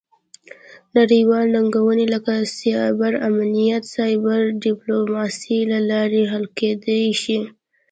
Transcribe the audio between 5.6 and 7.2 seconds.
له لارې حل کیدی